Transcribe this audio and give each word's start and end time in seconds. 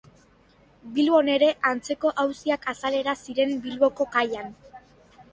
Bilbon 0.93 1.27
ere 1.33 1.49
antzeko 1.71 2.11
auziak 2.23 2.65
azalera 2.73 3.15
ziren 3.27 3.53
Bilboko 3.67 4.09
kaian. 4.17 4.49